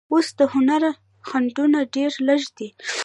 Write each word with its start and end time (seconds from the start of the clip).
اوس 0.13 0.27
د 0.39 0.41
هنر 0.53 0.83
خنډونه 1.27 1.79
ډېر 1.95 2.11
لږ 2.27 2.41
دي. 2.57 2.69